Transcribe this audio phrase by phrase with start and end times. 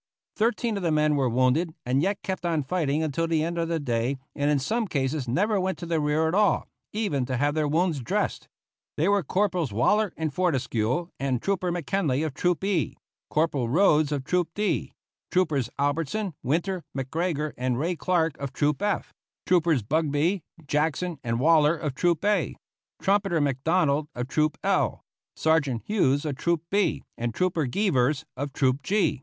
[0.35, 3.67] Thirteen of the men were wounded and yet kept on fighting until the end of
[3.69, 7.37] the day, and in some cases never went to the rear at all, even to
[7.37, 8.47] have their wounds dressed.
[8.97, 12.97] They were Corporals Waller and Fortescue and Trooper McKinley of Troop E;
[13.29, 14.91] Corporal Roades of Troop D;
[15.29, 19.13] Troopers Albertson, Winter, McGregor, and Ray Clark of Troop F;
[19.45, 22.55] Troopers Bugbee, Jackson, and Waller of Troop A;
[22.99, 25.03] Trumpeter McDonald of Troop L;
[25.35, 29.19] Sergeant Hughes of Troop B; and Trooper Gievers of Troop G.